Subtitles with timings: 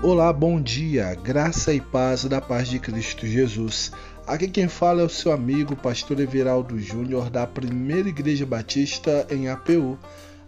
[0.00, 3.90] Olá, bom dia, graça e paz da paz de Cristo Jesus.
[4.28, 9.48] Aqui quem fala é o seu amigo, pastor Everaldo Júnior, da Primeira Igreja Batista em
[9.48, 9.98] APU.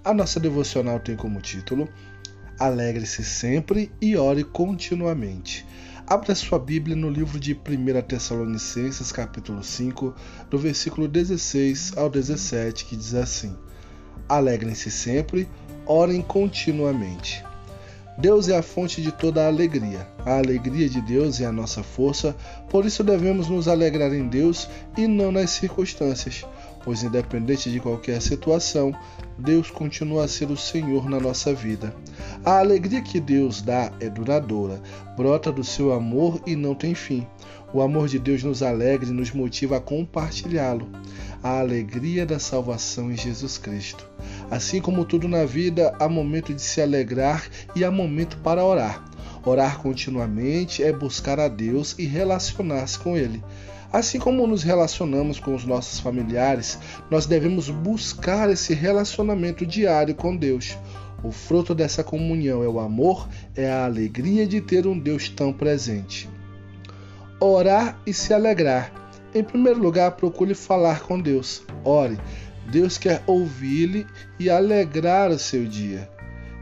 [0.05, 1.89] A nossa devocional tem como título
[2.61, 5.67] Alegre-se sempre e ore continuamente.
[6.07, 10.15] Abra sua Bíblia no livro de 1 Tessalonicenses, capítulo 5,
[10.49, 13.57] do versículo 16 ao 17, que diz assim:
[14.29, 15.49] Alegrem-se sempre,
[15.85, 17.50] orem continuamente.
[18.21, 20.07] Deus é a fonte de toda a alegria.
[20.27, 22.37] A alegria de Deus é a nossa força,
[22.69, 26.45] por isso devemos nos alegrar em Deus e não nas circunstâncias,
[26.85, 28.95] pois, independente de qualquer situação,
[29.39, 31.95] Deus continua a ser o Senhor na nossa vida.
[32.45, 34.83] A alegria que Deus dá é duradoura,
[35.17, 37.27] brota do seu amor e não tem fim.
[37.73, 40.89] O amor de Deus nos alegra e nos motiva a compartilhá-lo.
[41.43, 44.07] A alegria da salvação em Jesus Cristo.
[44.51, 49.05] Assim como tudo na vida, há momento de se alegrar e há momento para orar.
[49.45, 53.43] Orar continuamente é buscar a Deus e relacionar-se com Ele.
[53.93, 56.79] Assim como nos relacionamos com os nossos familiares,
[57.11, 60.77] nós devemos buscar esse relacionamento diário com Deus.
[61.23, 65.53] O fruto dessa comunhão é o amor, é a alegria de ter um Deus tão
[65.53, 66.29] presente.
[67.41, 68.93] Orar e se alegrar.
[69.35, 71.63] Em primeiro lugar, procure falar com Deus.
[71.85, 72.19] Ore.
[72.71, 74.07] Deus quer ouvir-lhe
[74.39, 76.09] e alegrar o seu dia.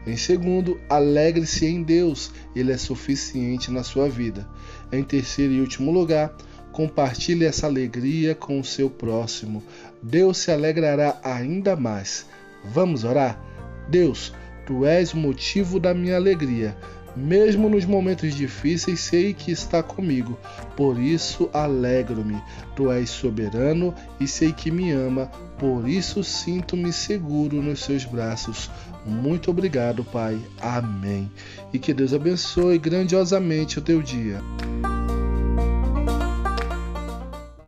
[0.07, 4.47] Em segundo, alegre-se em Deus, ele é suficiente na sua vida.
[4.91, 6.35] Em terceiro e último lugar,
[6.71, 9.63] compartilhe essa alegria com o seu próximo.
[10.01, 12.25] Deus se alegrará ainda mais.
[12.63, 13.39] Vamos orar?
[13.87, 14.33] Deus,
[14.65, 16.75] tu és o motivo da minha alegria.
[17.15, 20.37] Mesmo nos momentos difíceis, sei que está comigo,
[20.75, 22.41] por isso alegro-me.
[22.75, 28.69] Tu és soberano e sei que me ama, por isso sinto-me seguro nos seus braços.
[29.05, 30.39] Muito obrigado, Pai.
[30.61, 31.29] Amém.
[31.73, 34.41] E que Deus abençoe grandiosamente o teu dia.